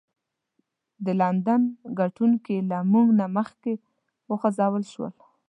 [1.05, 1.61] د لندن
[1.97, 3.73] تګونکي له موږ نه مخکې
[4.31, 5.13] وخوځول شول.